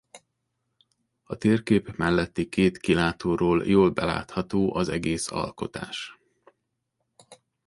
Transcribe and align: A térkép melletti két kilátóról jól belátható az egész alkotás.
A 1.23 1.35
térkép 1.37 1.95
melletti 1.95 2.49
két 2.49 2.77
kilátóról 2.77 3.63
jól 3.67 3.89
belátható 3.89 4.75
az 4.75 4.89
egész 4.89 5.31
alkotás. 5.31 6.17